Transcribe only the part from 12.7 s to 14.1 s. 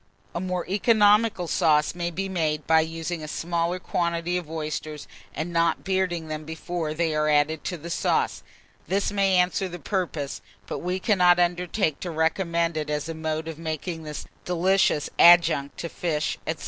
it as a mode of making